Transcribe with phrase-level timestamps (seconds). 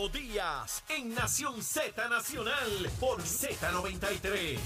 [0.00, 4.58] Leo Díaz en Nación Z Nacional por Z93.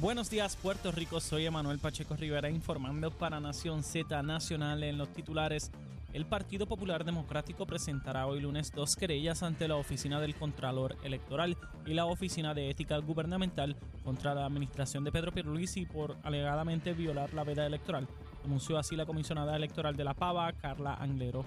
[0.00, 5.12] Buenos días Puerto Rico, soy Emanuel Pacheco Rivera informando para Nación Z Nacional en los
[5.12, 5.72] titulares.
[6.12, 11.56] El Partido Popular Democrático presentará hoy lunes dos querellas ante la Oficina del Contralor Electoral
[11.84, 17.34] y la Oficina de Ética Gubernamental contra la administración de Pedro Pierluisi por alegadamente violar
[17.34, 18.06] la veda electoral,
[18.46, 21.44] anunció así la comisionada electoral de La Pava, Carla Anglero.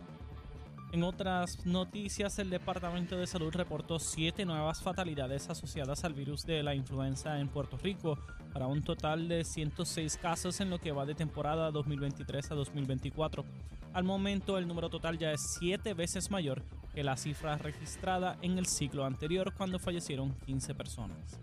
[0.91, 6.61] En otras noticias, el Departamento de Salud reportó siete nuevas fatalidades asociadas al virus de
[6.61, 8.17] la influenza en Puerto Rico,
[8.51, 13.45] para un total de 106 casos en lo que va de temporada 2023 a 2024.
[13.93, 16.63] Al momento, el número total ya es siete veces mayor
[16.93, 21.39] que la cifra registrada en el ciclo anterior, cuando fallecieron 15 personas.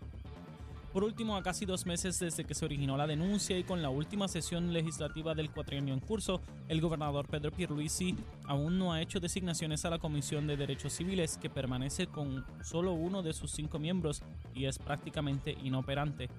[0.97, 3.91] Por último, a casi dos meses desde que se originó la denuncia y con la
[3.91, 9.21] última sesión legislativa del cuatrienio en curso, el gobernador Pedro Pierluisi aún no ha hecho
[9.21, 13.79] designaciones a la Comisión de Derechos Civiles, que permanece con solo uno de sus cinco
[13.79, 14.23] miembros
[14.55, 16.31] y es prácticamente inoperante.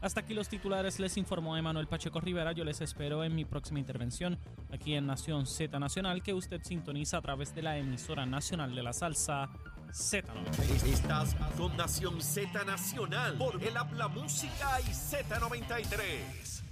[0.00, 2.50] Hasta aquí los titulares, les informó Emanuel Pacheco Rivera.
[2.52, 4.38] Yo les espero en mi próxima intervención
[4.72, 8.82] aquí en Nación Z Nacional, que usted sintoniza a través de la emisora nacional de
[8.82, 9.48] la salsa
[9.92, 10.92] Z93.
[10.92, 16.62] Estás con Nación Z Nacional por el Habla Música y Z93.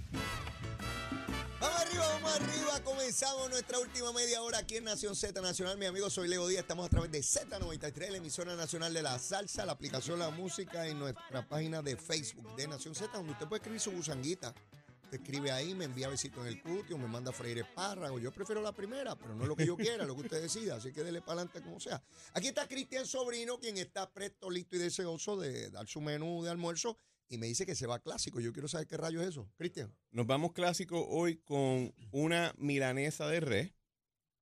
[1.59, 2.83] Vamos arriba, vamos arriba.
[2.83, 5.77] Comenzamos nuestra última media hora aquí en Nación Z Nacional.
[5.77, 6.61] Mi amigo, soy Leo Díaz.
[6.61, 10.87] Estamos a través de Z93, la emisora nacional de la salsa, la aplicación La Música
[10.87, 14.53] y nuestra página de Facebook de Nación Z, donde usted puede escribir su gusanguita.
[15.09, 18.21] Te escribe ahí, me envía besitos en el cutio, me manda a freír espárragos.
[18.21, 20.75] Yo prefiero la primera, pero no es lo que yo quiera, lo que usted decida.
[20.75, 22.01] Así que dele para adelante como sea.
[22.33, 26.51] Aquí está Cristian Sobrino, quien está presto, listo y deseoso de dar su menú de
[26.51, 26.95] almuerzo.
[27.27, 28.39] Y me dice que se va clásico.
[28.39, 29.49] Yo quiero saber qué rayo es eso.
[29.57, 29.95] Cristian.
[30.11, 33.73] Nos vamos clásico hoy con una milanesa de res,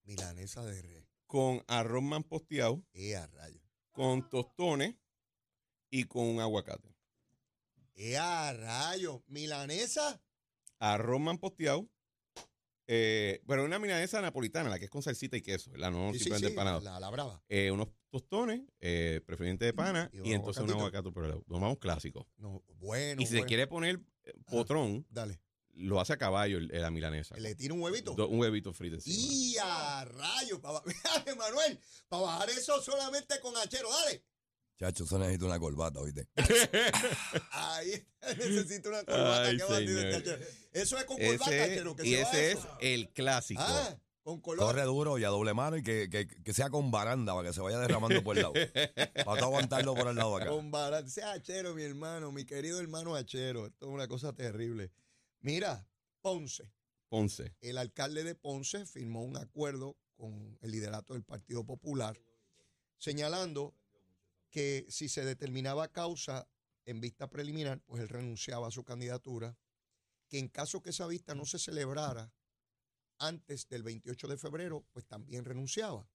[0.03, 1.05] Milanesa de res.
[1.27, 3.61] con arroz manposteado, Eh, a rayo.
[3.91, 4.95] con tostones
[5.89, 6.93] y con un aguacate.
[7.95, 9.23] Eh, a rayo.
[9.27, 10.21] Milanesa.
[10.79, 11.87] Arroz manposteado,
[12.89, 15.91] eh, bueno, una milanesa napolitana, la que es con salsita y queso, ¿verdad?
[15.91, 16.79] No Sí, simplemente sí, empanado.
[16.81, 17.43] la, la brava.
[17.49, 21.31] Eh, unos tostones, eh, preferente de pana, Y entonces un aguacate por el.
[21.31, 22.27] Nos vamos clásico.
[22.37, 23.21] No, bueno.
[23.21, 25.41] y si se quiere poner eh, potrón, Dale.
[25.73, 27.35] lo hace a caballo el- la milanesa.
[27.37, 28.13] Le tira un huevito.
[28.13, 29.15] Do- un huevito frito encima.
[29.19, 30.61] Y a rayo.
[30.61, 30.81] Pa,
[31.37, 33.89] Manuel, para bajar eso solamente con hachero.
[33.91, 34.23] Dale.
[34.77, 36.27] Chacho, eso necesita una corbata, ¿oíste?
[37.51, 39.49] Ahí está, necesito una corbata.
[39.49, 39.57] Ay.
[40.71, 41.95] Eso es con corbata, hachero.
[41.95, 43.61] Que y se va ese es el clásico.
[43.65, 44.65] Ah, con color.
[44.67, 47.53] Corre duro y a doble mano y que, que, que sea con baranda para que
[47.55, 48.53] se vaya derramando por el lado.
[49.25, 50.47] para aguantarlo por el lado acá.
[50.47, 51.07] Con barata.
[51.07, 53.65] Ese hachero, mi hermano, mi querido hermano hachero.
[53.65, 54.91] Esto es una cosa terrible.
[55.39, 55.87] Mira,
[56.21, 56.71] Ponce.
[57.09, 57.55] Ponce.
[57.61, 62.19] el alcalde de Ponce firmó un acuerdo con el liderato del Partido Popular,
[62.97, 63.73] señalando
[64.57, 66.49] que si se determinaba causa
[66.83, 69.55] en vista preliminar, pues él renunciaba a su candidatura,
[70.27, 72.33] que en caso que esa vista no se celebrara
[73.19, 76.09] antes del 28 de febrero, pues también renunciaba.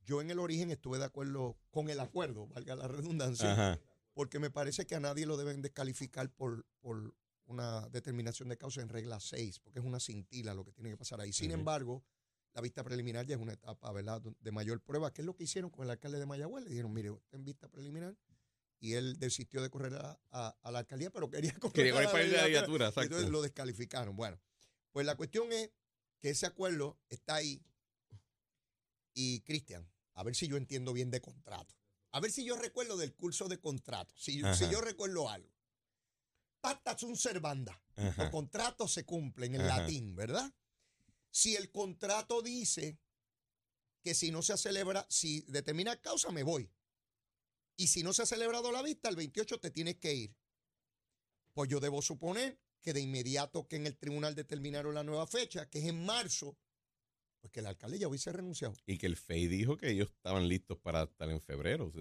[0.00, 3.80] Yo en el origen estuve de acuerdo con el acuerdo, valga la redundancia, Ajá.
[4.14, 7.14] porque me parece que a nadie lo deben descalificar por, por
[7.44, 10.96] una determinación de causa en regla 6, porque es una cintila lo que tiene que
[10.96, 11.34] pasar ahí.
[11.34, 12.02] Sin embargo,
[12.54, 14.20] la vista preliminar ya es una etapa ¿verdad?
[14.40, 16.64] de mayor prueba, que es lo que hicieron con el alcalde de Mayagüez.
[16.64, 18.16] Le dijeron, mire, usted en vista preliminar,
[18.80, 21.94] y él desistió de correr a, a- a la alcaldía, pero quería correr Quería a
[21.94, 22.46] correr la para a la legislatura.
[22.48, 23.02] legislatura, exacto.
[23.02, 24.16] Entonces lo descalificaron.
[24.16, 24.40] Bueno,
[24.92, 25.70] pues la cuestión es
[26.20, 27.62] que ese acuerdo está ahí.
[29.14, 31.74] Y Cristian, a ver si yo entiendo bien de contrato.
[32.12, 34.14] A ver si yo recuerdo del curso de contrato.
[34.16, 35.52] Si, yo recuerdo algo.
[36.60, 37.80] Pacta sunt servanda.
[38.16, 39.80] Los contratos se cumplen en Ajá.
[39.80, 40.52] latín, ¿verdad?
[41.30, 42.98] Si el contrato dice
[44.02, 46.70] que si no se celebra, si determina causa, me voy.
[47.76, 50.36] Y si no se ha celebrado la vista, el 28 te tienes que ir.
[51.52, 55.68] Pues yo debo suponer que de inmediato que en el tribunal determinaron la nueva fecha,
[55.68, 56.56] que es en marzo,
[57.40, 58.74] pues que el alcalde ya hubiese renunciado.
[58.86, 61.92] Y que el FEI dijo que ellos estaban listos para estar en febrero.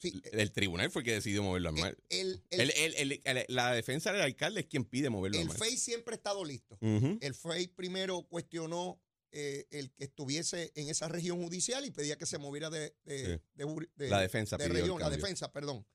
[0.00, 2.00] Sí, el, el tribunal fue el que decidió moverlo a marzo.
[2.08, 5.42] el, el, El- el- el- el- la defensa del alcalde es quien pide moverlo a
[5.42, 5.62] el marzo.
[5.64, 6.78] FEI siempre ha estado listo.
[6.80, 9.00] El FEI primero cuestionó
[9.32, 13.40] eh, el que estuviese en esa región judicial y pedía que se moviera de, de-
[13.56, 13.64] Sí.
[13.94, 15.86] de La defensa de pidió el región, la defensa, perdón.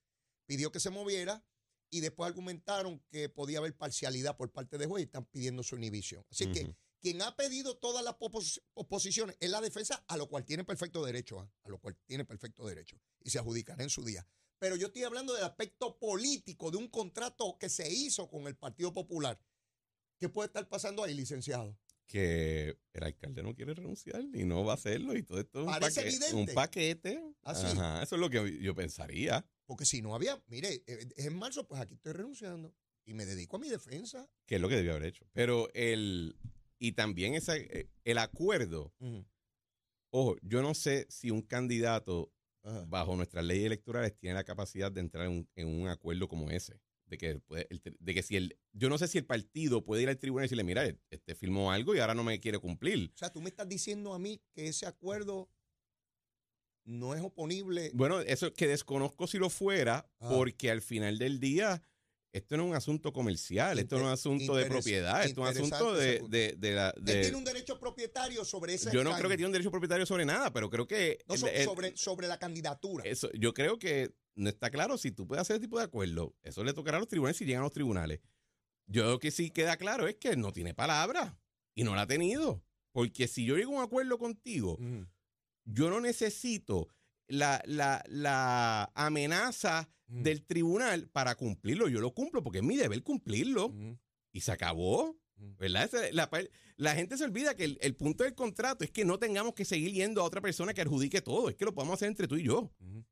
[0.46, 1.44] Pidió que se moviera
[1.90, 5.76] y después argumentaron que podía haber parcialidad por parte de juez y están pidiendo su
[5.76, 6.24] inhibición.
[6.30, 6.74] Así que.
[7.06, 8.16] Quien ha pedido todas las
[8.74, 11.48] oposiciones es la defensa, a lo cual tiene perfecto derecho, ¿ah?
[11.64, 14.28] a lo cual tiene perfecto derecho y se adjudicará en su día.
[14.58, 18.56] Pero yo estoy hablando del aspecto político de un contrato que se hizo con el
[18.56, 19.40] Partido Popular.
[20.18, 21.78] ¿Qué puede estar pasando ahí, licenciado?
[22.08, 25.66] que el alcalde no quiere renunciar y no va a hacerlo y todo esto es
[25.68, 26.36] un, Parece paque- evidente.
[26.36, 27.36] un paquete.
[27.42, 29.44] Ajá, eso es lo que yo pensaría.
[29.66, 32.76] Porque si no había, mire, eh, es en marzo, pues aquí estoy renunciando
[33.06, 34.28] y me dedico a mi defensa.
[34.46, 35.26] que es lo que debió haber hecho.
[35.34, 36.36] Pero el,
[36.80, 38.94] y también esa, eh, el acuerdo,
[40.12, 42.32] ojo, yo no sé si un candidato
[42.64, 42.86] Ajá.
[42.88, 46.50] bajo nuestras leyes electorales tiene la capacidad de entrar en un, en un acuerdo como
[46.50, 46.80] ese.
[47.08, 47.68] De que, puede-
[48.00, 50.48] de que si el, yo no sé si el partido puede ir al tribunal y
[50.48, 53.12] decirle, mira, este firmó algo y ahora no me quiere cumplir.
[53.14, 55.48] O sea, tú me estás diciendo a mí que ese acuerdo
[56.84, 57.92] no es oponible.
[57.94, 61.84] Bueno, eso que desconozco si lo fuera, porque al final del día,
[62.36, 65.58] esto no es un asunto comercial, esto no es un asunto de propiedad, esto es
[65.58, 66.90] un asunto de, de, de la...
[66.98, 70.06] Él tiene un derecho propietario sobre ese yo no creo que tiene un derecho propietario
[70.06, 71.20] sobre nada, pero creo que...
[71.28, 73.04] No, so- el- el- sobre, sobre la candidatura.
[73.06, 76.36] eso, yo creo que no está claro si tú puedes hacer ese tipo de acuerdo.
[76.44, 78.20] Eso le tocará a los tribunales si llegan a los tribunales.
[78.88, 81.40] Yo lo que sí queda claro es que no tiene palabra
[81.74, 82.62] y no la ha tenido.
[82.92, 84.78] Porque si yo llego a un acuerdo contigo,
[85.64, 86.90] yo no necesito
[87.28, 91.88] la, la, la amenaza ujú, del tribunal para cumplirlo.
[91.88, 93.68] Yo lo cumplo porque es mi deber cumplirlo.
[93.68, 93.98] ujú,
[94.32, 95.10] Y se acabó.
[95.38, 95.56] ujú.
[95.58, 95.90] ¿Verdad?
[96.14, 96.30] La,
[96.78, 99.66] la gente se olvida que el, el punto del contrato es que no tengamos que
[99.66, 101.50] seguir yendo a otra persona que adjudique todo.
[101.50, 102.72] Es que lo podemos hacer entre tú y yo.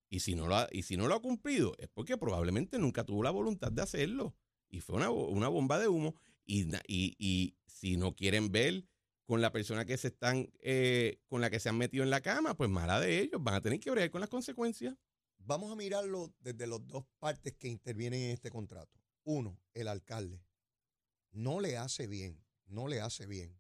[0.10, 3.04] Y si no lo ha, y si no lo ha cumplido, es porque probablemente nunca
[3.04, 4.36] tuvo la voluntad de hacerlo.
[4.69, 6.15] Y fue una, una bomba de humo.
[6.45, 8.86] Y, y, y si no quieren ver
[9.25, 12.22] con la persona que se están, eh, con la que se han metido en la
[12.22, 13.42] cama, pues mala de ellos.
[13.44, 14.96] Van a tener que bregar con las consecuencias.
[15.38, 19.00] Vamos a mirarlo desde las dos partes que intervienen en este contrato.
[19.24, 20.44] Uno, el alcalde.
[21.31, 23.58] No le hace bien, no le hace bien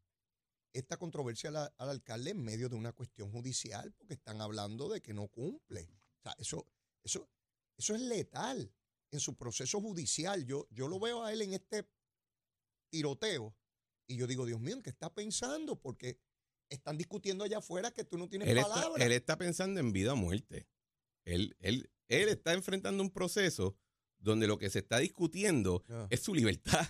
[0.73, 5.01] esta controversia al, al alcalde en medio de una cuestión judicial porque están hablando de
[5.01, 5.87] que no cumple.
[6.17, 6.67] O sea, eso,
[7.03, 7.29] eso,
[7.77, 8.73] eso es letal
[9.11, 10.45] en su proceso judicial.
[10.45, 11.87] Yo, yo lo veo a él en este
[12.89, 13.55] tiroteo
[14.07, 15.79] y yo digo, Dios mío, ¿en qué está pensando?
[15.79, 16.17] Porque
[16.69, 19.05] están discutiendo allá afuera que tú no tienes Él está, palabra.
[19.05, 20.67] él está pensando en vida o muerte.
[21.25, 23.77] Él, él, él está enfrentando un proceso
[24.19, 26.07] donde lo que se está discutiendo Ah.
[26.09, 26.85] es su libertad.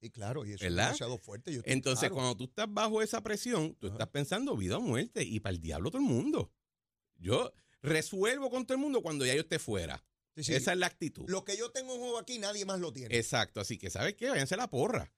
[0.00, 0.78] Sí, claro, y eso ¿Verdad?
[0.84, 1.52] es demasiado fuerte.
[1.52, 2.14] yo Entonces, claro.
[2.16, 3.94] cuando tú estás bajo esa presión, tú Ajá.
[3.96, 6.52] estás pensando vida o muerte y para el diablo todo el mundo.
[7.16, 10.04] Yo resuelvo con todo el mundo cuando ya yo esté fuera.
[10.36, 10.54] Sí, sí.
[10.54, 11.24] Esa es la actitud.
[11.28, 13.16] Lo que yo tengo en juego aquí, nadie más lo tiene.
[13.16, 13.60] Exacto.
[13.60, 14.28] Así que, ¿sabes qué?
[14.28, 15.12] Váyanse a la porra.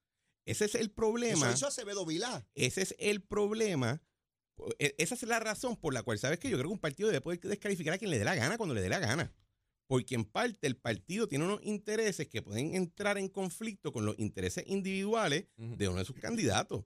[0.47, 1.53] Ese es el Eso problema.
[1.53, 2.47] hizo Acevedo Vilá.
[2.55, 4.01] Ese es el problema.
[4.79, 6.49] Esa es la razón por la cual, ¿sabes qué?
[6.49, 8.75] Yo creo que un partido debe poder descalificar a quien le dé la gana cuando
[8.75, 9.35] le dé la gana.
[9.87, 14.19] Porque en parte el partido tiene unos intereses que pueden entrar en conflicto con los
[14.19, 16.85] intereses individuales de uno de sus candidatos.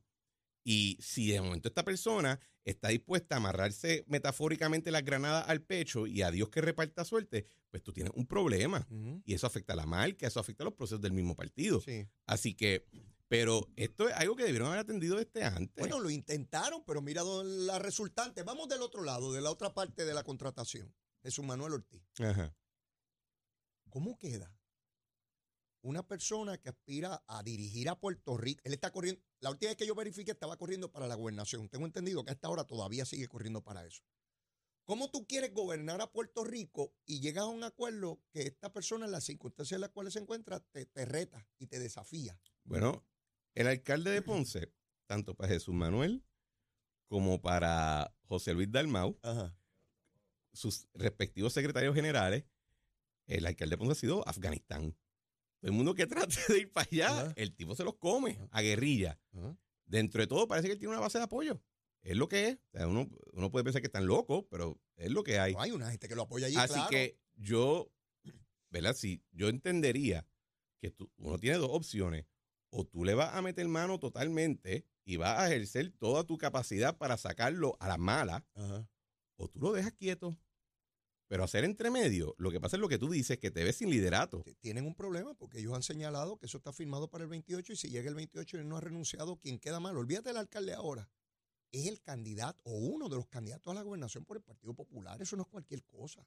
[0.64, 6.06] Y si de momento esta persona está dispuesta a amarrarse metafóricamente las granadas al pecho
[6.06, 8.86] y a Dios que reparta suerte, pues tú tienes un problema.
[9.24, 11.80] Y eso afecta a la marca, eso afecta a los procesos del mismo partido.
[11.80, 12.06] Sí.
[12.26, 12.84] Así que,
[13.30, 15.76] pero esto es algo que debieron haber atendido desde antes.
[15.76, 18.42] Bueno, lo intentaron, pero mira la resultante.
[18.42, 20.92] Vamos del otro lado, de la otra parte de la contratación.
[21.22, 22.02] Jesús Manuel Ortiz.
[22.18, 22.52] Ajá.
[23.88, 24.52] ¿Cómo queda
[25.82, 28.62] una persona que aspira a dirigir a Puerto Rico?
[28.64, 31.68] Él está corriendo, la última vez que yo verifiqué estaba corriendo para la gobernación.
[31.68, 34.02] Tengo entendido que a esta hora todavía sigue corriendo para eso.
[34.82, 39.06] ¿Cómo tú quieres gobernar a Puerto Rico y llegas a un acuerdo que esta persona,
[39.06, 42.36] en las circunstancias en las cuales se encuentra, te, te reta y te desafía?
[42.64, 43.04] Bueno,
[43.54, 44.72] el alcalde de Ponce,
[45.06, 46.24] tanto para Jesús Manuel
[47.06, 49.56] como para José Luis Dalmau, Ajá.
[50.52, 52.44] sus respectivos secretarios generales,
[53.26, 54.96] el alcalde de Ponce ha sido Afganistán.
[55.60, 57.32] Todo el mundo que trate de ir para allá, Ajá.
[57.36, 59.18] el tipo se los come a guerrilla.
[59.84, 61.60] Dentro de todo, parece que él tiene una base de apoyo.
[62.02, 62.58] Es lo que es.
[62.72, 65.52] O sea, uno, uno puede pensar que están locos, pero es lo que hay.
[65.52, 66.88] No, hay una gente que lo apoya allí, Así claro.
[66.88, 67.92] que yo,
[68.70, 68.94] ¿verdad?
[68.94, 70.26] Si yo entendería
[70.78, 72.24] que tú, uno tiene dos opciones.
[72.70, 76.96] O tú le vas a meter mano totalmente y vas a ejercer toda tu capacidad
[76.96, 78.88] para sacarlo a la mala, Ajá.
[79.36, 80.38] o tú lo dejas quieto.
[81.26, 83.76] Pero hacer entre medio, lo que pasa es lo que tú dices, que te ves
[83.76, 84.42] sin liderato.
[84.58, 87.76] Tienen un problema porque ellos han señalado que eso está firmado para el 28 y
[87.76, 89.96] si llega el 28 y él no ha renunciado, ¿quién queda mal?
[89.96, 91.08] Olvídate del alcalde ahora.
[91.70, 95.22] Es el candidato o uno de los candidatos a la gobernación por el Partido Popular.
[95.22, 96.26] Eso no es cualquier cosa.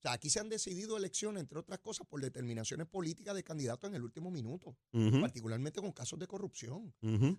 [0.00, 3.88] O sea, aquí se han decidido elecciones, entre otras cosas, por determinaciones políticas de candidatos
[3.90, 4.74] en el último minuto,
[5.20, 6.94] particularmente con casos de corrupción.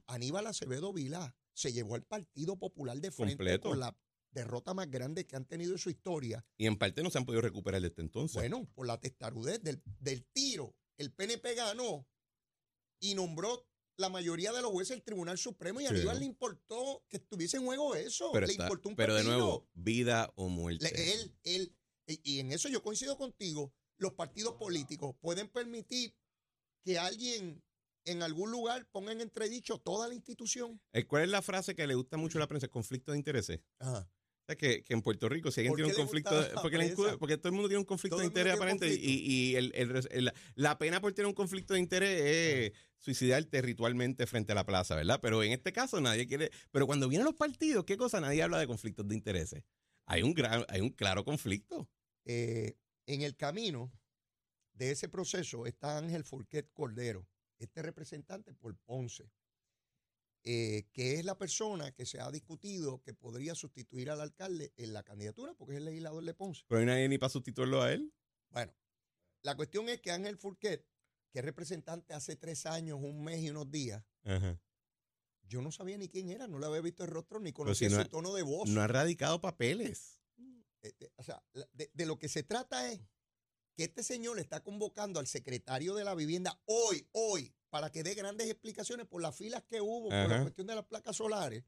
[0.05, 3.69] Aníbal Acevedo Vila se llevó al Partido Popular de frente Completo.
[3.69, 3.97] con la
[4.31, 7.25] derrota más grande que han tenido en su historia Y en parte no se han
[7.25, 8.35] podido recuperar desde entonces.
[8.35, 12.07] Bueno, por la testarudez del, del tiro, el PNP ganó
[12.99, 15.89] y nombró la mayoría de los jueces del Tribunal Supremo y a.
[15.89, 18.29] Aníbal le importó que estuviese en juego eso.
[18.31, 20.89] pero, le está- importó un pero de nuevo, vida o muerte.
[20.91, 21.75] Le- él, él,
[22.11, 26.13] y y en eso yo coincido contigo, los partidos políticos pueden permitir
[26.83, 27.61] que alguien
[28.05, 30.81] en algún lugar ponga en entredicho toda la institución.
[30.93, 32.67] Eh, ¿Cuál es la frase que le gusta mucho a la prensa?
[32.67, 33.59] Conflicto de intereses.
[33.79, 33.99] Ajá.
[33.99, 36.95] O sea, que, que en Puerto Rico, si alguien ¿Por tiene un conflicto, la porque,
[37.19, 39.07] porque todo el mundo tiene un conflicto Todo de interés aparente conflicto.
[39.07, 39.13] y,
[39.51, 43.61] y el, el res- el- la pena por tener un conflicto de interés es suicidarte
[43.61, 45.19] ritualmente frente a la plaza, ¿verdad?
[45.21, 48.19] Pero en este caso nadie quiere, pero cuando vienen los partidos, ¿qué cosa?
[48.19, 49.63] Nadie habla de conflictos de intereses.
[50.07, 51.87] Hay un gran, hay un claro conflicto.
[52.25, 53.91] Eh, en el camino
[54.73, 57.27] de ese proceso está Ángel Forquet Cordero,
[57.59, 59.31] este representante por Ponce,
[60.43, 64.93] eh, que es la persona que se ha discutido que podría sustituir al alcalde en
[64.93, 66.63] la candidatura, porque es el legislador de Ponce.
[66.67, 68.13] Pero no hay nadie ni para sustituirlo a él.
[68.49, 68.73] Bueno,
[69.43, 70.87] la cuestión es que Ángel Forquet,
[71.31, 74.59] que es representante hace tres años, un mes y unos días, Ajá.
[75.43, 77.95] yo no sabía ni quién era, no le había visto el rostro ni conocía si
[77.95, 78.69] no su ha- tono de voz.
[78.69, 80.20] No ha radicado papeles.
[80.83, 82.99] Eh, o sea, de, de lo que se trata es
[83.75, 88.13] que este señor está convocando al secretario de la vivienda hoy, hoy, para que dé
[88.13, 91.63] grandes explicaciones por las filas que hubo, por la cuestión de las placas solares.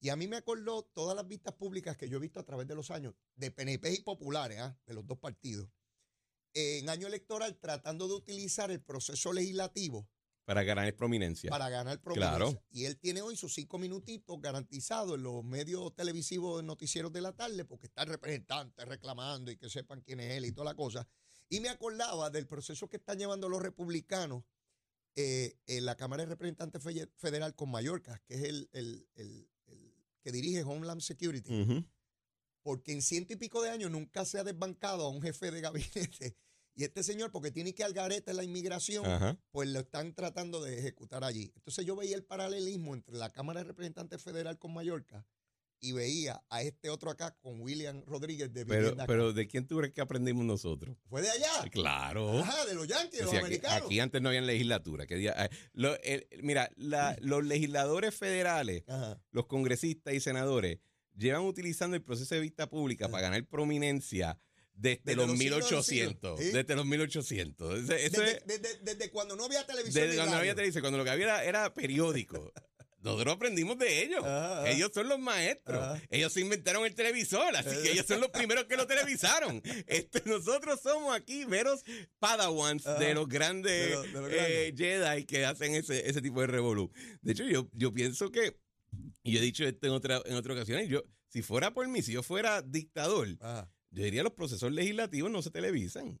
[0.00, 2.68] Y a mí me acordó todas las vistas públicas que yo he visto a través
[2.68, 4.78] de los años, de PNP y populares, ¿ah?
[4.86, 5.68] de los dos partidos,
[6.54, 10.08] en año electoral tratando de utilizar el proceso legislativo
[10.46, 11.50] Para ganar prominencia.
[11.50, 12.36] para ganar prominencia.
[12.38, 12.62] Claro.
[12.70, 17.32] Y él tiene hoy sus cinco minutitos garantizados en los medios televisivos noticieros de la
[17.32, 20.74] tarde, porque está el representante reclamando y que sepan quién es él y toda la
[20.74, 21.06] cosa.
[21.48, 24.44] Y me acordaba del proceso que están llevando los republicanos
[25.16, 29.50] eh, en la Cámara de Representantes Fe- Federal con Mallorca, que es el, el- el-
[29.66, 31.50] el que dirige Homeland Security
[32.62, 35.60] porque en ciento y pico de años nunca se ha desbancado a un jefe de
[35.60, 36.36] gabinete.
[36.78, 39.38] Y este señor, porque tiene que al garete la inmigración, Ajá.
[39.50, 41.50] pues lo están tratando de ejecutar allí.
[41.56, 45.24] Entonces yo veía el paralelismo entre la Cámara de Representantes Federal con Mallorca
[45.80, 49.10] y veía a este otro acá con William Rodríguez de Pero, Vivienda Acá.
[49.12, 50.96] pero ¿de quién tú crees que aprendimos nosotros?
[51.08, 51.68] Fue de allá.
[51.70, 52.40] Claro.
[52.40, 53.86] Ajá, de los Yankees, de los Sí, aquí, americanos.
[53.86, 55.06] aquí antes no había legislatura.
[55.06, 59.18] Que día- eh, lo- el- mira, la- los legisladores federales, Ajá.
[59.30, 60.78] los congresistas y senadores,
[61.14, 64.38] llevan utilizando el proceso de vista pública para ganar prominencia
[64.76, 66.38] desde, Desde los los siglos de 1800.
[66.38, 66.56] siglos, ¿sí?
[66.56, 67.78] Desde los 1800.
[67.80, 70.04] Ese- eso Desde, es- desde- desde cuando no había televisión.
[70.04, 72.52] desde cuando no había televisión, cuando lo que había era, era periódico.
[73.02, 74.24] Nosotros aprendimos de ellos.
[74.66, 76.00] Ellos son los maestros.
[76.10, 79.62] Ellos se inventaron el televisor, así que ellos son los primeros que lo televisaron.
[79.86, 81.84] Este, nosotros somos aquí veros
[82.18, 86.40] padawans de los grandes De los- de los eh, Jedi que hacen ese, ese tipo
[86.40, 86.90] de revolú.
[87.22, 88.58] De hecho, yo, yo pienso que,
[89.22, 92.02] y yo he dicho esto en otra, en otra ocasión, yo, si fuera por mí,
[92.02, 93.28] si yo fuera dictador.
[93.90, 96.20] Yo diría los procesos legislativos no se televisan.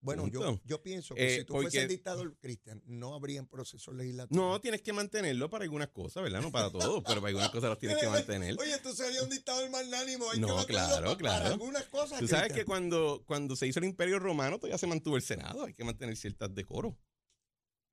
[0.00, 3.92] Bueno, yo, yo pienso que Eh, si tú fueses porque- dictador, Cristian, no habrían procesos
[3.94, 4.36] legislativos.
[4.36, 6.42] No, tienes que mantenerlo para algunas cosas, ¿verdad?
[6.42, 8.56] No para todo, pero para algunas cosas las tienes que mantener.
[8.60, 10.30] Oye, tú serías un dictador magnánimo.
[10.30, 11.46] hay No, claro, Para claro.
[11.54, 12.20] algunas cosas.
[12.20, 15.64] Tú sabes que cuando, cuando se hizo el Imperio Romano todavía se mantuvo el Senado,
[15.64, 16.94] hay que mantener ciertas decoros.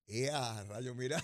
[0.06, 0.94] ¡Ea, rayo!
[0.94, 1.24] Mira.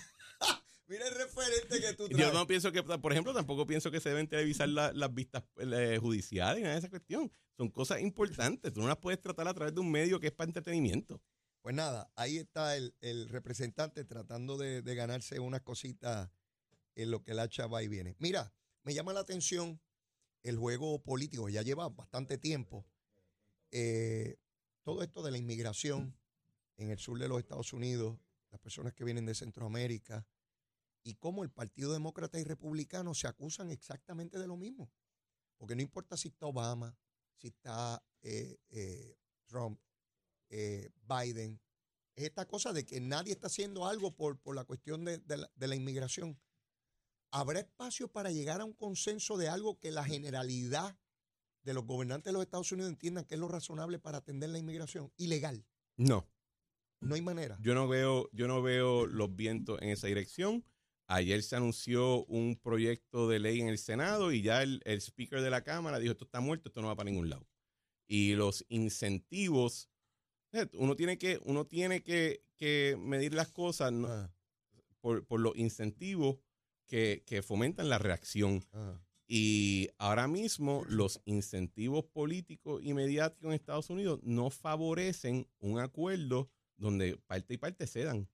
[0.90, 2.18] Mira el referente que tú traes.
[2.26, 5.44] Yo no pienso que, por ejemplo, tampoco pienso que se deben televisar la- las vistas
[5.58, 7.30] eh, judiciales de esa cuestión.
[7.56, 10.32] Son cosas importantes, tú no las puedes tratar a través de un medio que es
[10.32, 11.22] para entretenimiento.
[11.62, 16.30] Pues nada, ahí está el, el representante tratando de, de ganarse unas cositas
[16.96, 18.16] en lo que la chava y viene.
[18.18, 19.80] Mira, me llama la atención
[20.42, 22.84] el juego político, ya lleva bastante tiempo.
[23.70, 24.36] Eh,
[24.82, 26.16] todo esto de la inmigración
[26.78, 28.18] en el sur de los Estados Unidos,
[28.50, 30.26] las personas que vienen de Centroamérica,
[31.02, 34.90] y cómo el Partido Demócrata y Republicano se acusan exactamente de lo mismo.
[35.56, 36.96] Porque no importa si está Obama,
[37.36, 39.16] si está eh, eh,
[39.46, 39.80] Trump,
[40.48, 41.60] eh, Biden,
[42.16, 45.36] es esta cosa de que nadie está haciendo algo por, por la cuestión de, de
[45.38, 46.38] la, de la inmigración.
[47.30, 50.98] ¿Habrá espacio para llegar a un consenso de algo que la generalidad
[51.62, 54.58] de los gobernantes de los Estados Unidos entiendan que es lo razonable para atender la
[54.58, 55.12] inmigración?
[55.16, 55.64] Ilegal.
[55.96, 56.28] No,
[57.00, 57.56] No hay manera.
[57.60, 60.64] yo no veo, yo no veo los vientos en esa dirección.
[61.12, 65.40] Ayer se anunció un proyecto de ley en el Senado y ya el, el speaker
[65.40, 67.48] de la Cámara dijo, esto está muerto, esto no va para ningún lado.
[68.06, 69.90] Y los incentivos,
[70.52, 74.32] eh, uno tiene que, uno tiene que, que medir las cosas no-
[75.00, 76.38] por, por los incentivos
[76.86, 78.64] que, que fomentan la reacción.
[79.26, 86.50] Y ahora mismo los incentivos políticos y mediáticos en Estados Unidos no favorecen un acuerdo
[86.76, 88.28] donde parte y parte cedan.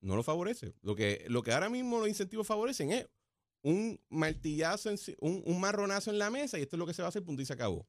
[0.00, 0.74] No lo favorece.
[0.82, 3.06] Lo que, lo que ahora mismo los incentivos favorecen es
[3.62, 7.02] un martillazo, en un, un marronazo en la mesa y esto es lo que se
[7.02, 7.88] va a hacer, punto y se acabó.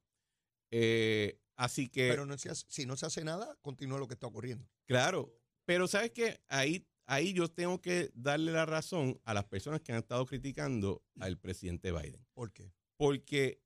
[0.72, 2.10] Eh, así que...
[2.10, 4.68] Pero no se hace- si no se hace nada, continúa lo que está ocurriendo.
[4.88, 5.32] Claro,
[5.66, 9.92] pero sabes que ahí, ahí yo tengo que darle la razón a las personas que
[9.92, 12.26] han estado criticando al presidente Biden.
[12.34, 12.74] ¿Por qué?
[12.98, 13.62] Porque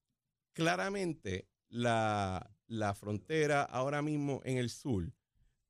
[0.53, 5.13] claramente la, la frontera ahora mismo en el sur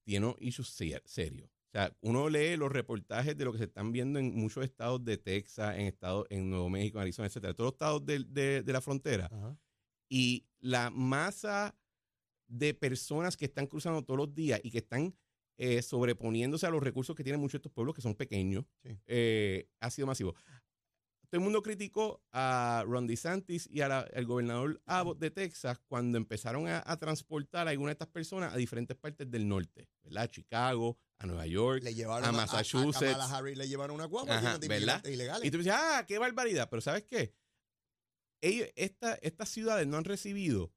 [0.03, 1.03] tiene issues ser-
[1.73, 1.91] serios.
[1.91, 5.17] sea, uno lee los reportajes de lo que se están viendo en muchos estados de
[5.17, 8.81] Texas, en estados, en Nuevo México, Arizona, etcétera, todos los estados de, de- de la
[8.81, 9.25] frontera.
[9.31, 9.57] Ajá.
[10.09, 11.75] Y la masa
[12.47, 15.15] de personas que están cruzando todos los días y que están
[15.57, 18.97] eh, sobreponiéndose a los recursos que tienen muchos de estos pueblos que son pequeños, Sí.
[19.07, 20.33] eh, ha sido masivo.
[21.29, 26.17] Todo el mundo criticó a Ron DeSantis y la- al gobernador Abbott de Texas cuando
[26.17, 30.29] empezaron a, a transportar a algunas de estas personas a diferentes partes del norte, ¿verdad?
[30.29, 31.83] Chicago, a Nueva York.
[31.83, 33.15] Le llevaron a a, a- Massachusetts.
[33.17, 35.03] A, Harris le llevaron una guagua Ajá, ¿verdad?
[35.05, 35.45] ilegales.
[35.47, 36.69] Y tú dices, ah, qué barbaridad.
[36.69, 37.33] Pero ¿sabes qué?
[38.41, 40.71] Ellos, esta- estas ciudades no han recibido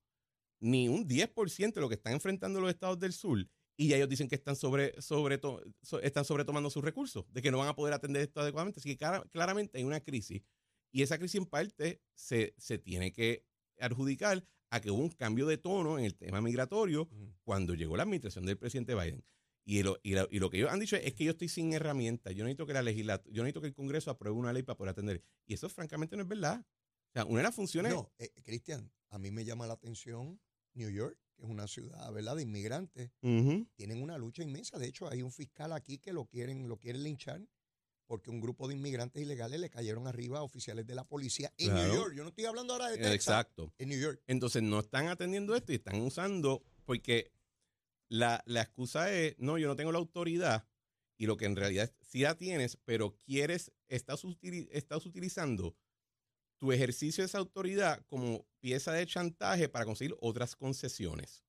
[0.61, 3.47] ni un 10% de lo que están enfrentando los estados del sur.
[3.79, 5.39] Y ya ellos dicen que están, sobre, sobre
[5.83, 8.81] so- están sobretomando sus recursos, de que no van a poder atender esto adecuadamente.
[8.81, 10.43] Así que cara- claramente hay una crisis.
[10.93, 13.45] Y esa crisis en parte se, se tiene que
[13.79, 17.09] adjudicar a que hubo un cambio de tono en el tema migratorio
[17.45, 19.23] cuando llegó la administración del presidente Biden.
[19.69, 21.73] Y lo, y, lo, y lo que ellos han dicho es que yo estoy sin
[21.73, 22.33] herramientas.
[22.35, 24.93] Yo necesito que la legislatura, yo necesito que el Congreso apruebe una ley para poder
[24.93, 25.23] atender.
[25.45, 26.61] Y eso francamente no es verdad.
[26.61, 27.93] O sea, una de las funciones.
[27.93, 30.41] No, eh, Cristian, a mí me llama la atención
[30.75, 33.11] New York, que es una ciudad, ¿verdad?, de inmigrantes.
[33.21, 34.79] Tienen una lucha inmensa.
[34.79, 37.43] De hecho, hay un fiscal aquí que lo quieren, lo quieren linchar
[38.07, 41.71] porque un grupo de inmigrantes ilegales le cayeron arriba a oficiales de la policía en
[41.71, 41.89] Claro.
[41.89, 42.15] New York.
[42.15, 43.15] Yo no estoy hablando ahora de Texas.
[43.15, 43.73] Exacto.
[43.79, 44.23] En New York.
[44.29, 47.33] Entonces no están atendiendo esto y están usando, porque
[48.09, 50.67] la, la excusa es, no, yo no tengo la autoridad,
[51.19, 54.23] y lo que en realidad sí la tienes, pero quieres, estás,
[54.71, 55.77] estás utilizando
[56.59, 61.45] tu ejercicio de esa autoridad como pieza de chantaje para conseguir otras concesiones.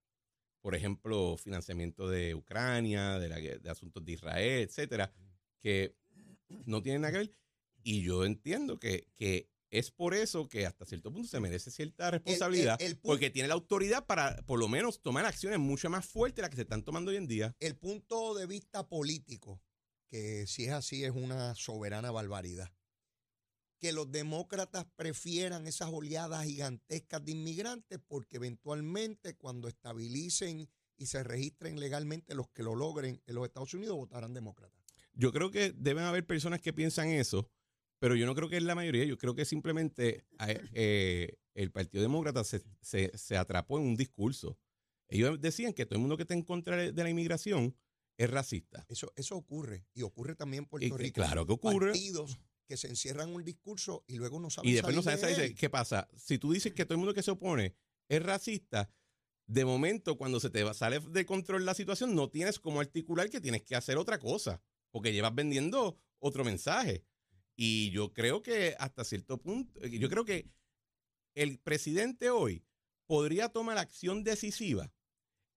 [0.62, 5.14] Por ejemplo, financiamiento de Ucrania, de, la de asuntos de Israel, etcétera,
[5.60, 5.96] que
[6.66, 7.36] no tienen nada que ver.
[7.84, 12.12] Y yo entiendo que, que es por eso que hasta cierto punto se merece cierta
[12.12, 16.38] responsabilidad, el porque tiene la autoridad para por lo menos tomar acciones mucho más fuertes
[16.38, 17.56] de las que se están tomando hoy en día.
[17.60, 19.62] El punto de vista político,
[20.08, 22.72] que si es así es una soberana barbaridad.
[23.80, 31.24] Que los demócratas prefieran esas oleadas gigantescas de inmigrantes porque eventualmente cuando estabilicen y se
[31.24, 34.82] registren legalmente los que lo logren en los Estados Unidos votarán demócratas.
[35.14, 37.52] Yo creo que deben haber personas que piensan eso,
[38.00, 39.04] pero yo no creo que es la mayoría.
[39.06, 43.96] Yo creo que simplemente eh, eh, el Partido Demócrata se, se- se atrapó en un
[43.96, 44.58] discurso.
[45.10, 47.76] Ellos decían que todo el mundo que está en contra de la inmigración
[48.18, 48.86] es racista.
[48.90, 51.22] Eso, eso ocurre y ocurre también en Puerto y Rico.
[51.22, 51.92] claro que ocurre.
[51.92, 55.22] Partidos que se encierran en un discurso y luego no saben Y después no sabes,
[55.38, 55.56] de.
[55.56, 56.10] ¿qué pasa?
[56.18, 57.76] Si tú dices que todo el mundo que se opone
[58.10, 58.92] es racista,
[59.48, 63.30] de momento cuando se te va- sale de control la situación, no tienes como articular
[63.30, 67.06] que tienes que hacer otra cosa, porque llevas vendiendo otro mensaje.
[67.58, 70.48] Y yo creo que hasta cierto punto, eh, yo creo que
[71.36, 72.64] el presidente hoy
[73.08, 74.94] podría tomar acción decisiva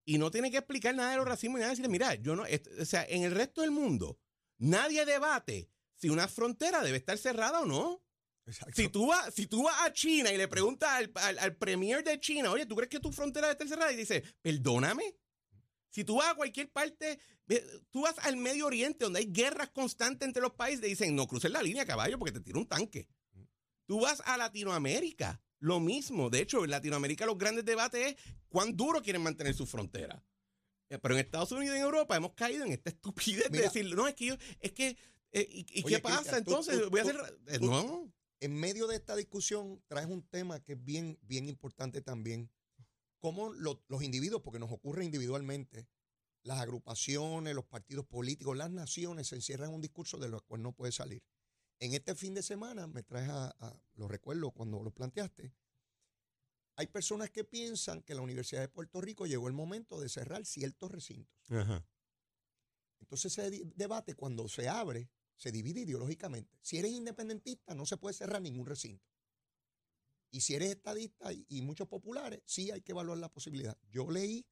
[0.07, 2.45] y no tiene que explicar nada de los racismos y nada, decirle, mira, yo no,
[2.45, 4.19] o sea, en el resto del mundo,
[4.59, 8.03] nadie debate si una frontera debe estar cerrada o no.
[8.47, 8.75] Exacto.
[8.75, 12.03] Si tú, vas, si tú vas a China y le preguntas al, al, al premier
[12.03, 13.93] de China, oye, ¿tú crees que tu frontera debe estar cerrada?
[13.93, 15.15] Y dice, perdóname.
[15.91, 17.19] Si tú vas a cualquier parte,
[17.91, 21.27] tú vas al Medio Oriente donde hay guerras constantes entre los países, te dicen, no
[21.27, 23.09] cruces la línea, caballo, porque te tira un tanque.
[23.87, 26.31] Tú vas a Latinoamérica, lo mismo.
[26.31, 28.17] De hecho, en Latinoamérica los grandes debates es
[28.49, 30.25] cuán duro quieren mantener su frontera.
[30.89, 33.63] Eh, Pero en Estados Unidos y en Europa hemos caído en esta estupidez Mira.
[33.63, 34.97] de decir, no, es que yo, es que,
[35.33, 36.81] eh, ¿y, y Oye, qué pasa Cristian, entonces?
[36.83, 37.17] tú- Voy a hacer,
[37.49, 38.13] eh, tú- no.
[38.41, 42.49] en medio de esta discusión traes un tema que es bien, bien importante también.
[43.21, 45.87] Cómo lo- los individuos, porque nos ocurre individualmente,
[46.43, 50.63] las agrupaciones, los partidos políticos, las naciones se encierran en un discurso de lo cual
[50.63, 51.23] no puede salir.
[51.79, 55.53] En este fin de semana, me traes a, a- lo recuerdo cuando lo planteaste,
[56.77, 60.47] hay personas que piensan que la Universidad de Puerto Rico llegó el momento de cerrar
[60.47, 61.51] ciertos recintos.
[61.51, 61.87] Ajá.
[63.01, 66.59] Entonces ese debate cuando se abre se divide ideológicamente.
[66.63, 69.10] Si eres independentista no se puede cerrar ningún recinto.
[70.31, 73.77] Y si eres estadista y, y muchos populares, sí hay que evaluar la posibilidad.
[73.91, 74.47] Yo leí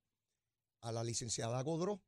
[0.81, 2.03] a la licenciada Godró,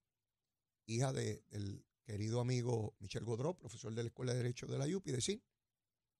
[0.86, 4.86] hija de- del querido amigo Michel Godró, profesor de la Escuela de Derecho de la
[4.96, 5.44] UPI, decir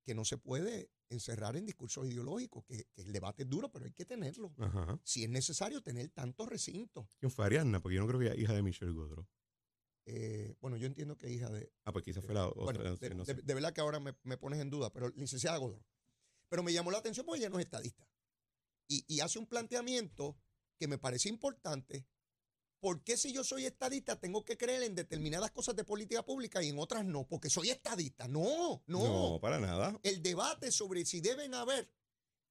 [0.03, 3.85] que no se puede encerrar en discursos ideológicos, que, que el debate es duro, pero
[3.85, 4.53] hay que tenerlo.
[4.57, 4.99] Ajá.
[5.03, 7.05] Si es necesario tener tantos recintos.
[7.19, 7.81] ¿Quién fue Ariadna?
[7.81, 9.27] Porque yo no creo que ella hija de Michelle Godro.
[10.05, 12.63] Eh, bueno, yo entiendo que hija de, Ah, pues quizás fue la otra.
[12.63, 13.41] Bueno, sí, de, no de- sé.
[13.41, 15.85] de verdad que ahora me, me pones en duda, pero licenciada Godró.
[16.51, 18.05] Pero me llamó la atención porque ella no es estadista.
[18.89, 20.37] Y, y hace un planteamiento
[20.77, 22.05] que me parece importante.
[22.81, 26.61] ¿Por qué si yo soy estadista tengo que creer en determinadas cosas de política pública
[26.61, 27.25] y en otras no?
[27.25, 28.27] Porque soy estadista.
[28.27, 29.31] No, no.
[29.31, 29.97] No, para nada.
[30.03, 31.89] El debate sobre si deben haber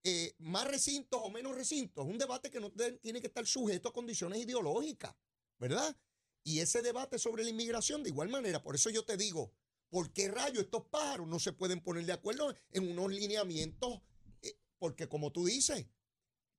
[0.02, 3.90] eh, más recintos o menos recintos es un debate que no tiene que estar sujeto
[3.90, 5.14] a condiciones ideológicas,
[5.58, 5.94] ¿verdad?
[6.42, 9.52] Y ese debate sobre la inmigración, de igual manera, por eso yo te digo,
[9.90, 14.00] ¿por qué rayos estos pájaros no se pueden poner de acuerdo en unos lineamientos?
[14.40, 15.86] Eh, porque como tú dices,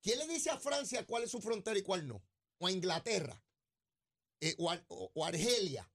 [0.02, 2.24] ¿quién le dice a Francia cuál es su frontera y cuál no?
[2.60, 3.44] O a Inglaterra,
[4.42, 5.92] eh, o, a, Argelia,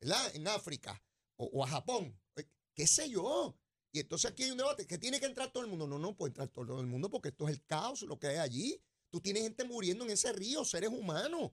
[0.00, 0.34] ¿verdad?
[0.34, 1.00] En África,
[1.36, 3.56] o, o a Japón, eh, qué sé yo.
[3.92, 5.86] Y entonces aquí hay un debate que tiene que entrar todo el mundo.
[5.86, 8.36] No, no puede entrar todo el mundo porque esto es el caos, lo que hay
[8.38, 8.82] allí.
[9.08, 11.52] Tú tienes gente muriendo en ese río, seres humanos.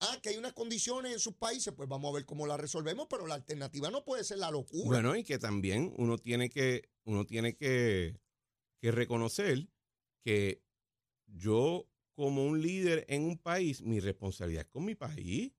[0.00, 3.06] Ah, que hay unas condiciones en sus países, pues vamos a ver cómo la resolvemos,
[3.08, 4.84] pero la alternativa no puede ser la locura.
[4.86, 8.20] Bueno, y que también uno tiene que, uno tiene que,
[8.80, 9.68] que reconocer
[10.22, 10.62] que
[11.26, 15.52] yo, como un líder en un país, mi responsabilidad es con mi país.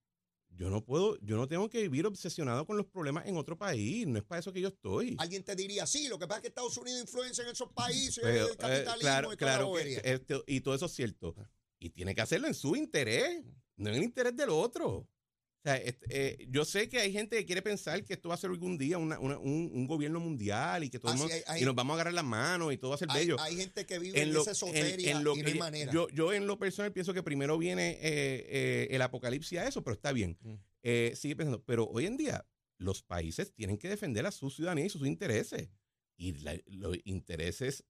[0.50, 4.08] Yo no puedo, yo no tengo que vivir obsesionado con los problemas en otro país.
[4.08, 5.16] No es para eso que yo estoy.
[5.20, 8.20] Alguien te diría, sí, lo que pasa es que Estados Unidos influencia en esos países,
[8.24, 10.00] Pero, el eh, capitalismo claro, y toda la claro que bobería.
[10.00, 11.36] esto- y todo eso es cierto.
[11.80, 13.44] Y tiene que hacerlo en su interés,
[13.78, 14.90] no en el interés del otro.
[14.98, 18.36] O sea, este, eh, yo sé que hay gente que quiere pensar que esto va
[18.36, 21.58] a ser algún día una- una- un, un gobierno mundial y que todo el Ah,
[21.58, 23.38] sí, nos vamos a agarrar las manos y todo va a ser hay, bello.
[23.40, 25.54] hay gente que vive en, En lo, esa en- esoteria en lo y no hay
[25.60, 25.92] manera.
[25.92, 29.84] yo, yo en lo personal pienso que primero viene eh, eh, el apocalipsis a eso,
[29.84, 30.38] pero está bien.
[30.42, 30.54] Mm.
[30.84, 34.86] Eh, sigue pensando, pero hoy en día los países tienen que defender a su ciudadanía
[34.86, 35.70] y sus intereses.
[36.16, 37.84] Y la- los intereses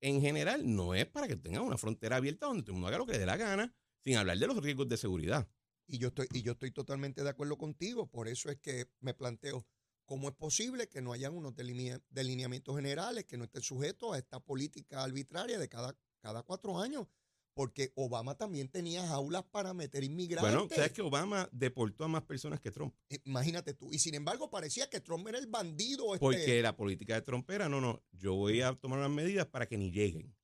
[0.00, 2.98] en general no es para que tengan una frontera abierta donde todo el mundo haga
[2.98, 5.48] lo que le dé la gana, sin hablar de los riesgos de seguridad.
[5.86, 8.06] Y yo estoy, y yo estoy totalmente de acuerdo contigo.
[8.06, 9.66] Por eso es que me planteo
[10.04, 14.18] cómo es posible que no hayan unos delinea- delineamientos generales que no estén sujetos a
[14.18, 17.06] esta política arbitraria de cada, cada cuatro años.
[17.52, 20.52] Porque Obama también tenía jaulas para meter inmigrantes.
[20.54, 23.92] Bueno, sabes que Obama deportó a más personas que Trump, Imagínate tú.
[23.92, 26.14] Y sin embargo, parecía que Trump era el bandido.
[26.14, 29.46] Este, porque la política de Trump era, no, no, yo voy a tomar unas medidas
[29.46, 30.34] para que ni lleguen,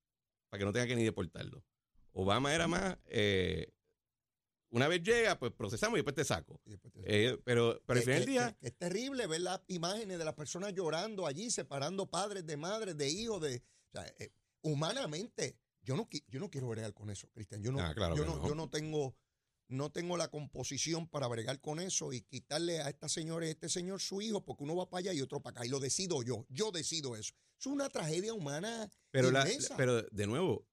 [0.49, 1.63] para que no tenga que ni deportarlo.
[2.19, 3.71] Obama era más, eh,
[4.69, 6.59] una vez llega, pues procesamos y después te saco.
[6.65, 9.61] y después te- Eh, pero, pero al final del día, que- es terrible ver las
[9.67, 13.57] imágenes de las personas llorando allí, separando padres de madres, de hijos, de.
[13.57, 17.61] O sea, eh, humanamente, yo no, yo no quiero bregar con eso, Cristian.
[17.63, 18.47] Yo no, Ah, claro yo que no, no.
[18.47, 19.15] yo no tengo,
[19.69, 23.51] no tengo la composición para bregar con eso y quitarle a esta señora y a
[23.51, 25.65] este señor su hijo, porque uno va para allá y otro para acá.
[25.65, 26.45] Y lo decido yo.
[26.49, 27.33] Yo decido eso.
[27.59, 28.89] Es una tragedia humana.
[29.11, 30.65] pero, la, pero de nuevo,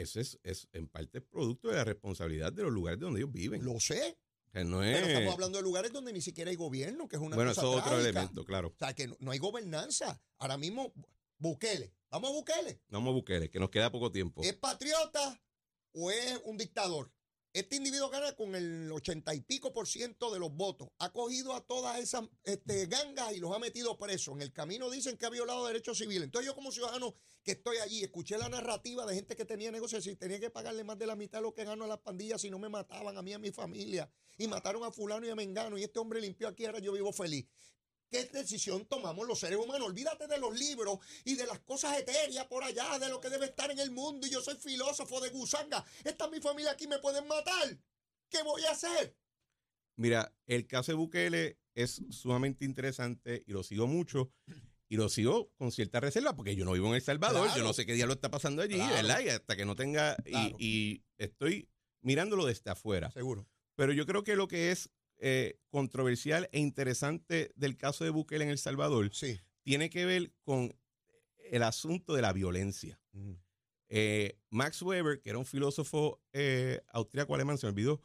[0.00, 3.64] eso es, es en parte producto de la responsabilidad de los lugares donde ellos viven.
[3.64, 4.16] Lo sé,
[4.52, 7.22] sea, no pero es, estamos hablando de lugares donde ni siquiera hay gobierno, que es
[7.22, 8.68] una bueno, cosa eso es otro elemento, claro.
[8.68, 10.20] O sea, que no, no hay gobernanza.
[10.38, 10.92] Ahora mismo,
[11.38, 11.92] Bukele.
[12.10, 12.80] Vamos a Bukele.
[12.88, 14.42] Vamos a Bukele, que nos queda poco tiempo.
[14.42, 15.40] ¿Es patriota
[15.92, 17.12] o es un dictador?
[17.54, 20.90] Este individuo gana con el ochenta y pico por ciento de los votos.
[20.98, 24.34] Ha cogido a todas esas este, gangas y los ha metido presos.
[24.34, 26.24] En el camino dicen que ha violado derechos civiles.
[26.24, 30.06] Entonces yo como ciudadano que estoy allí, escuché la narrativa de gente que tenía negocios
[30.06, 32.42] y tenía que pagarle más de la mitad de lo que gano a las pandillas
[32.42, 34.10] si no me mataban a mí y a mi familia.
[34.36, 37.12] Y mataron a fulano y a Mengano y este hombre limpió aquí, ahora yo vivo
[37.12, 37.46] feliz.
[38.10, 39.88] ¿Qué decisión tomamos los seres humanos?
[39.88, 43.46] Olvídate de los libros y de las cosas etéreas por allá, de lo que debe
[43.46, 44.26] estar en el mundo.
[44.26, 45.84] Y yo soy filósofo de gusanga.
[46.04, 47.78] Esta es mi familia aquí, me pueden matar.
[48.30, 49.14] ¿Qué voy a hacer?
[49.96, 54.32] Mira, el caso de Bukele es sumamente interesante y lo sigo mucho.
[54.90, 57.58] Y lo sigo con cierta reserva porque yo no vivo en El Salvador, Claro.
[57.58, 58.94] yo no sé qué diablo está pasando allí, Claro.
[58.94, 59.20] ¿verdad?
[59.20, 60.16] Y hasta que no tenga.
[60.58, 61.68] Y, estoy
[62.00, 63.10] mirándolo desde afuera.
[63.10, 63.46] Seguro.
[63.74, 68.44] Pero yo creo que lo que es eh, controversial e interesante del caso de Bukele
[68.44, 69.38] en El Salvador Sí.
[69.62, 70.74] tiene que ver con
[71.50, 73.00] el asunto de la violencia.
[73.88, 78.00] Eh, Max Weber, que era un filósofo eh, austríaco alemán, se me olvidó,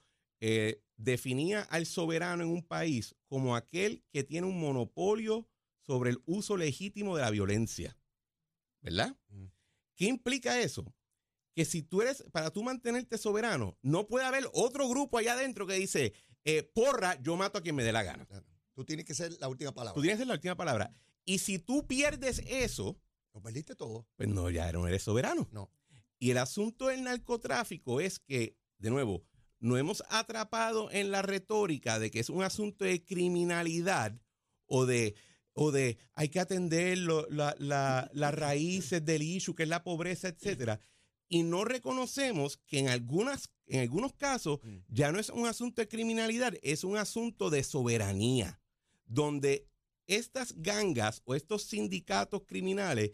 [0.98, 5.48] definía al soberano en un país como aquel que tiene un monopolio
[5.86, 7.98] sobre el uso legítimo de la violencia.
[8.82, 9.18] ¿Verdad?
[9.30, 9.46] Mm.
[9.96, 10.94] ¿Qué implica eso?
[11.56, 15.68] Que si tú eres, para tú mantenerte soberano, no puede haber otro grupo allá adentro
[15.68, 16.14] que dice,
[16.46, 18.28] eh, porra, yo mato a quien me dé la gana.
[18.74, 19.94] Tú tienes que ser la última palabra.
[19.96, 20.92] Tú tienes que ser la última palabra.
[21.26, 23.00] Y si tú pierdes eso,
[23.34, 24.08] Lo perdiste todo.
[24.16, 25.48] pues no, ya no eres soberano.
[25.52, 25.72] No.
[26.20, 29.24] Y el asunto del narcotráfico es que, de nuevo,
[29.60, 34.20] no hemos atrapado en la retórica de que es un asunto de criminalidad
[34.66, 35.16] o de,
[35.54, 39.84] o de hay que atender lo- la- la- las raíces del issue, que es la
[39.84, 40.80] pobreza, etcétera.
[41.34, 44.78] Y no reconocemos que en, algunas, en algunos casos Mm.
[44.88, 48.62] ya no es un asunto de criminalidad, es un asunto de soberanía,
[49.08, 49.68] donde
[50.06, 53.14] estas gangas o estos sindicatos criminales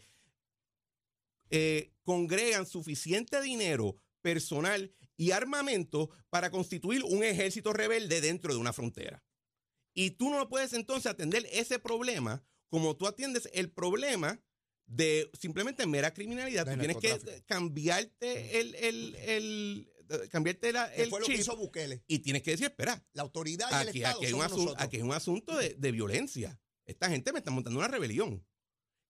[1.48, 8.74] eh, congregan suficiente dinero personal y armamento para constituir un ejército rebelde dentro de una
[8.74, 9.24] frontera.
[9.94, 14.42] Y tú no puedes entonces atender ese problema como tú atiendes el problema
[14.90, 16.66] de simplemente mera criminalidad.
[16.66, 21.34] De tú tienes que cambiarte el, el- el- eh, cambiarte la- el fue lo que
[21.34, 22.02] hizo Bukele.
[22.08, 24.74] y tienes que decir, espera, La autoridad y el aquí, Estado aquí hay un asunto,
[24.78, 26.60] aquí hay un asunto de, de violencia.
[26.86, 28.44] Esta gente me está montando una rebelión,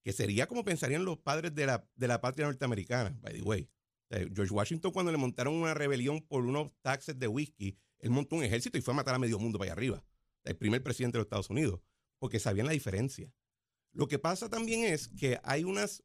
[0.04, 3.70] que sería como pensarían los padres de la, de la patria norteamericana, by the way.
[4.10, 8.10] O sea, George Washington, cuando le montaron una rebelión por unos taxes de whisky, él
[8.10, 10.04] montó un ejército y fue a matar a medio mundo para allá arriba.
[10.44, 11.80] El primer presidente de los Estados Unidos,
[12.18, 13.32] porque sabían la diferencia.
[13.92, 16.04] Lo que pasa también es que hay unas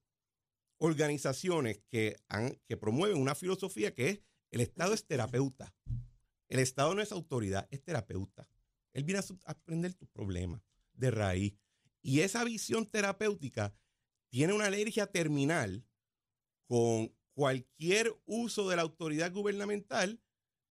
[0.77, 2.17] organizaciones que,
[2.79, 4.19] promueven una filosofía que es
[4.51, 5.73] el Estado es terapeuta.
[6.47, 8.47] El Estado no es autoridad, es terapeuta.
[8.93, 10.61] Él viene a, aprender tus problemas
[10.93, 11.55] de raíz.
[12.01, 13.75] Y esa visión terapéutica
[14.29, 15.85] tiene una alergia terminal
[16.67, 20.21] con cualquier uso de la autoridad gubernamental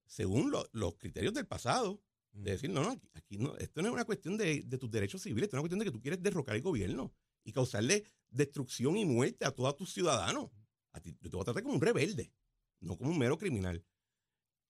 [0.07, 2.03] según lo- los criterios del pasado.
[2.35, 4.91] De decir, no, no, aquí, aquí no, esto no es una cuestión de, de tus
[4.91, 7.13] derechos civiles, esto es una cuestión de que tú quieres derrocar el gobierno
[7.45, 10.51] y causarle destrucción y muerte a todos tus ciudadanos.
[10.93, 12.33] A ti, yo te voy a tratar como un rebelde,
[12.81, 13.85] no como un mero criminal.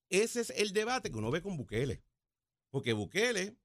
[0.09, 2.03] Ese es el debate que uno ve con Bukele.
[2.71, 3.57] Porque Bukele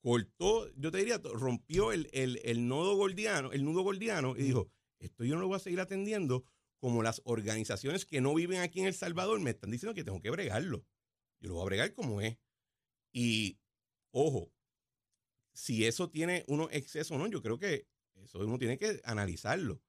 [0.00, 4.68] cortó, yo te diría, rompió el, el- el nodo gordiano, el nudo gordiano y dijo,
[4.98, 6.44] esto yo no lo voy a seguir atendiendo
[6.78, 10.20] como las organizaciones que no viven aquí en El Salvador me están diciendo que tengo
[10.20, 10.84] que bregarlo.
[11.40, 12.36] Yo lo voy a bregar como es.
[13.14, 13.60] Y,
[14.10, 14.52] ojo,
[15.54, 19.80] si eso tiene unos excesos o no, yo creo que eso uno tiene que analizarlo.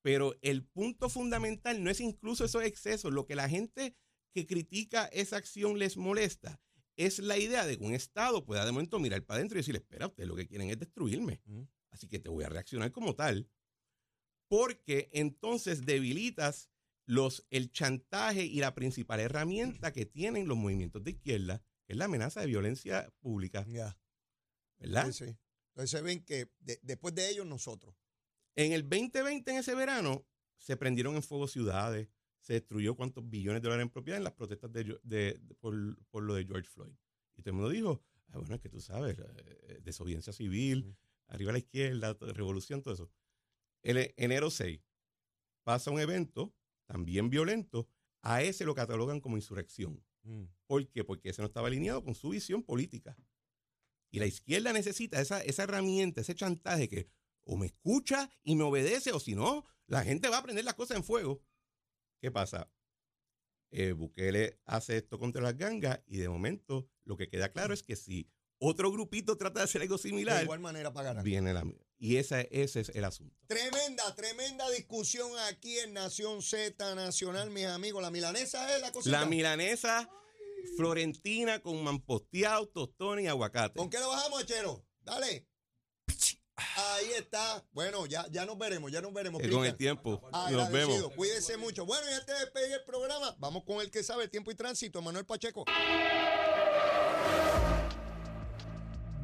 [0.00, 3.12] Pero el punto fundamental no es incluso esos excesos.
[3.12, 3.96] Lo que la gente
[4.32, 6.62] que critica esa acción les molesta
[6.96, 9.80] es la idea de que un Estado pueda de momento mirar para adentro y decirle,
[9.80, 11.42] espera, ustedes lo que quieren es destruirme.
[11.90, 13.50] Así que te voy a reaccionar como tal.
[14.48, 16.70] Porque entonces debilitas
[17.06, 22.04] los, el chantaje y la principal herramienta que tienen los movimientos de izquierda, es la
[22.06, 23.98] amenaza de violencia pública, Ya,
[24.78, 25.06] ¿verdad?
[25.10, 25.36] sí, sí.
[25.74, 27.94] Entonces se ven que de- después de ellos nosotros.
[28.56, 32.08] En el 2020, en ese verano, se prendieron en fuego ciudades,
[32.40, 35.74] se destruyó cuántos billones de dólares en propiedad en las protestas de, de- de- por,
[36.08, 36.94] por lo de George Floyd.
[37.36, 40.96] Y todo el mundo dijo, ah, bueno, es que tú sabes, eh, desobediencia civil,
[41.28, 43.10] arriba a la izquierda, revolución, todo eso.
[43.82, 44.80] El e- enero 6
[45.62, 46.52] pasa un evento
[46.86, 47.88] también violento,
[48.22, 50.02] a ese lo catalogan como insurrección.
[50.66, 51.04] ¿Por qué?
[51.04, 53.16] Porque ese no estaba alineado con su visión política.
[54.10, 57.08] Y la izquierda necesita esa, esa herramienta, ese chantaje que
[57.44, 60.74] o me escucha y me obedece, o si no, la gente va a prender las
[60.74, 61.42] cosas en fuego.
[62.20, 62.70] ¿Qué pasa?
[63.70, 67.82] Eh, Bukele hace esto contra las gangas y de momento lo que queda claro es
[67.82, 71.22] que si otro grupito trata de hacer algo De similar, igual manera pagarán.
[71.22, 71.64] viene la...
[71.98, 73.36] Y esa, ese es el asunto.
[73.46, 78.02] Tremenda, tremenda discusión aquí en Nación Z Nacional, mis amigos.
[78.02, 79.20] La milanesa es la cosita.
[79.20, 80.08] La milanesa
[80.76, 83.78] florentina con mamposteado, tostón y aguacate.
[83.78, 84.84] ¿Con qué lo bajamos, Chero?
[85.00, 85.46] Dale.
[86.76, 87.64] Ahí está.
[87.72, 89.42] Bueno, ya, ya nos veremos, ya nos veremos.
[89.42, 90.20] Eh, con el tiempo.
[90.50, 91.12] Nos vemos.
[91.14, 91.86] Cuídense mucho.
[91.86, 95.00] Bueno, y antes de despedir el programa, vamos con el que sabe tiempo y tránsito,
[95.00, 95.64] Manuel Pacheco.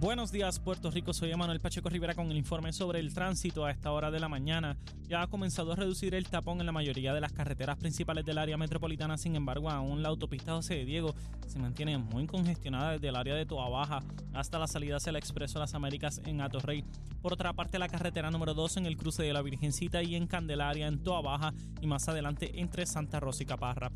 [0.05, 1.15] Buenos días, Puerto Rico.
[1.15, 4.29] Soy Emanuel Pacheco Rivera con el informe sobre el tránsito a esta hora de la
[4.29, 4.77] mañana.
[5.09, 8.37] Ya ha comenzado a reducir el tapón en la mayoría de las carreteras principales del
[8.37, 9.17] área metropolitana.
[9.17, 11.15] Sin embargo, aún la autopista José de Diego
[11.47, 14.03] se mantiene muy congestionada desde el área de Toa Baja
[14.35, 16.85] hasta la salida hacia el Expreso Las Américas en Atorrey.
[17.23, 20.27] Por otra parte, la carretera número 2 en el cruce de la Virgencita y en
[20.27, 23.91] Candelaria en Toa Baja y más adelante entre Santa Rosa y Caparra.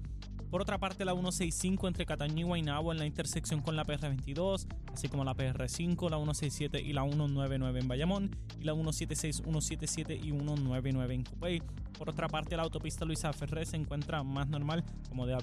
[0.51, 4.67] Por otra parte, la 165 entre Cataño y Guaynabo en la intersección con la PR22,
[4.93, 10.17] así como la PR5, la 167 y la 199 en Bayamón, y la 176, 177
[10.17, 11.63] y 199 en Cupey.
[11.99, 15.37] Por otra parte, la autopista Luisa Ferré se encuentra más normal, como de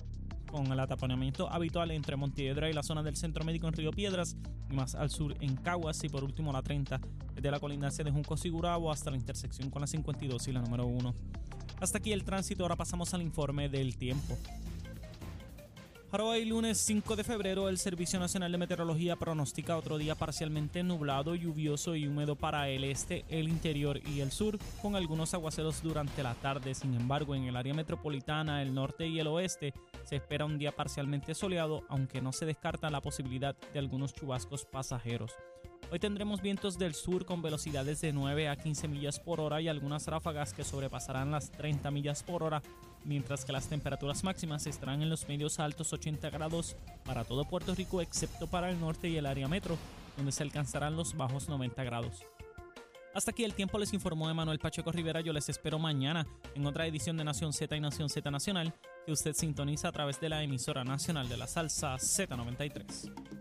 [0.49, 4.37] con el ataponamiento habitual entre Montiedra y la zona del Centro Médico en Río Piedras,
[4.71, 6.99] y más al sur en Caguas, y por último la 30,
[7.35, 10.87] desde la colindancia de Junco Sigurabo hasta la intersección con la 52 y la número
[10.87, 11.13] 1.
[11.79, 14.37] Hasta aquí el tránsito, ahora pasamos al informe del tiempo.
[16.11, 20.83] Para hoy, lunes 5 de febrero, el Servicio Nacional de Meteorología pronostica otro día parcialmente
[20.83, 25.81] nublado, lluvioso y húmedo para el este, el interior y el sur, con algunos aguaceros
[25.81, 26.75] durante la tarde.
[26.75, 30.75] Sin embargo, en el área metropolitana, el norte y el oeste, se espera un día
[30.75, 35.33] parcialmente soleado, aunque no se descarta la posibilidad de algunos chubascos pasajeros.
[35.91, 39.67] Hoy tendremos vientos del sur con velocidades de 9 a 15 millas por hora y
[39.67, 42.61] algunas ráfagas que sobrepasarán las 30 millas por hora,
[43.03, 47.75] mientras que las temperaturas máximas estarán en los medios altos 80 grados para todo Puerto
[47.75, 49.77] Rico excepto para el norte y el área metro,
[50.17, 52.23] donde se alcanzarán los bajos 90 grados.
[53.13, 55.21] Hasta aquí el tiempo les informó Emanuel Pacheco Rivera.
[55.21, 58.73] Yo les espero mañana en otra edición de Nación Z y Nación Z Nacional
[59.05, 63.34] que usted sintoniza a través de la emisora nacional de la salsa Z93.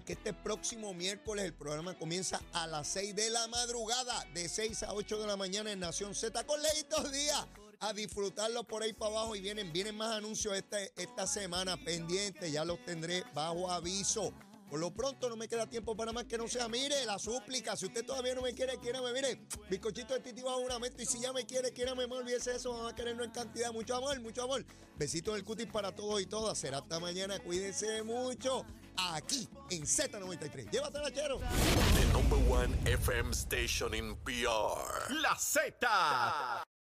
[0.00, 4.84] Que este próximo miércoles el programa comienza a las 6 de la madrugada, de 6
[4.84, 7.46] a 8 de la mañana en Nación Z con Leitos Díaz.
[7.80, 12.50] A disfrutarlo por ahí para abajo y vienen, vienen más anuncios este, esta semana pendientes,
[12.50, 14.32] ya los tendré bajo aviso.
[14.72, 16.66] Por lo pronto no me queda tiempo para más que no sea.
[16.66, 17.76] Mire, la súplica.
[17.76, 19.12] Si usted todavía no me quiere, quiérame.
[19.12, 20.78] Mire, bizcochito de titi bajo una.
[20.96, 22.08] Y si ya me quiere, quiérame.
[22.08, 22.72] No olvídese eso.
[22.72, 23.70] Vamos a querernos en cantidad.
[23.70, 24.64] Mucho amor, mucho amor.
[24.96, 26.56] Besitos del cutis para todos y todas.
[26.56, 27.38] Será hasta mañana.
[27.40, 28.64] Cuídense mucho.
[28.96, 30.70] Aquí en Z93.
[30.70, 31.38] Llévatela, chero.
[31.38, 35.12] The number one FM station in PR.
[35.22, 36.71] La Z.